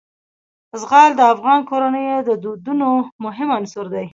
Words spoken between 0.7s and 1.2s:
زغال